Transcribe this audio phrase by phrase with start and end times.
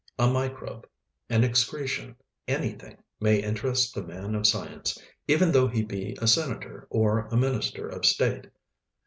[0.17, 0.89] A microbe,
[1.29, 2.15] an excretion,
[2.47, 7.37] anything, may interest the man of science, even though he be a senator or a
[7.37, 8.47] Minister of State.